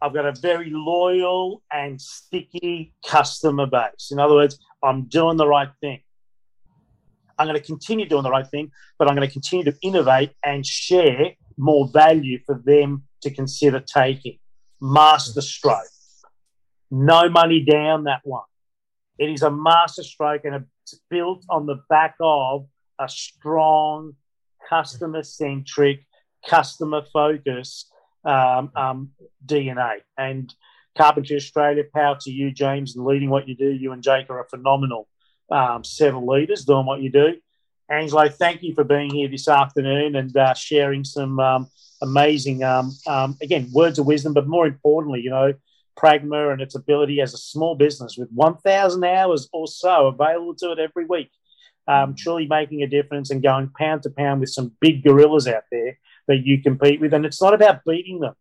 [0.02, 4.10] I've got a very loyal and sticky customer base.
[4.12, 6.02] In other words, I'm doing the right thing.
[7.38, 10.32] I'm going to continue doing the right thing, but I'm going to continue to innovate
[10.44, 14.40] and share more value for them to consider taking.
[14.82, 15.86] Master stroke.
[16.90, 18.44] No money down that one.
[19.20, 22.66] It is a masterstroke and it's built on the back of
[23.00, 24.14] a strong,
[24.68, 26.06] customer centric,
[26.48, 27.91] customer focused
[28.24, 29.12] um, um,
[29.46, 29.98] DNA.
[30.18, 30.54] And
[30.98, 33.70] Carpentry Australia, power to you, James, and leading what you do.
[33.70, 35.08] You and Jake are a phenomenal
[35.50, 37.36] um, set of leaders doing what you do.
[37.90, 41.68] Angelo, thank you for being here this afternoon and uh, sharing some um,
[42.02, 45.54] amazing, um, um, again, words of wisdom, but more importantly, you know,
[45.98, 50.72] Pragma and its ability as a small business with 1,000 hours or so available to
[50.72, 51.30] it every week,
[51.88, 55.64] um, truly making a difference and going pound to pound with some big gorillas out
[55.70, 55.98] there
[56.28, 57.14] that you compete with.
[57.14, 58.34] And it's not about beating them,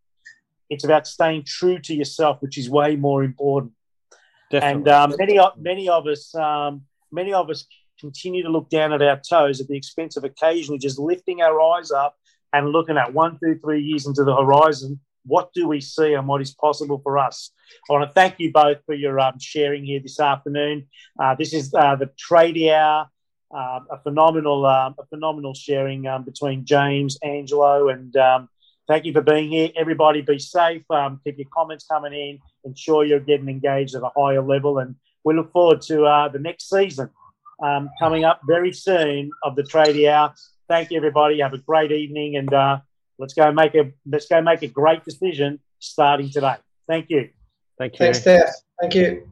[0.69, 3.73] it's about staying true to yourself, which is way more important.
[4.51, 4.79] Definitely.
[4.79, 7.67] And um, many, many of us, um, many of us
[8.01, 11.61] continue to look down at our toes at the expense of occasionally just lifting our
[11.61, 12.17] eyes up
[12.53, 16.27] and looking at one, two, three years into the horizon what do we see and
[16.27, 17.51] what is possible for us?
[17.89, 20.89] I want to thank you both for your um, sharing here this afternoon.
[21.19, 23.09] Uh, this is uh, the Trade Hour,
[23.55, 28.49] uh, a phenomenal, um, a phenomenal sharing um, between James, Angelo, and um,
[28.89, 29.71] thank you for being here.
[29.77, 30.83] Everybody, be safe.
[30.91, 32.39] Um, keep your comments coming in.
[32.65, 34.95] Ensure you're getting engaged at a higher level, and
[35.25, 37.11] we look forward to uh, the next season
[37.99, 40.35] coming up very soon of the Tradie Hour.
[40.69, 41.41] Thank you, everybody.
[41.41, 42.79] Have a great evening, and uh,
[43.21, 46.57] Let's go make a let's go make a great decision starting today.
[46.89, 47.29] Thank you.
[47.79, 47.99] Thank you.
[47.99, 48.51] Thanks, Steph.
[48.81, 49.31] Thank you.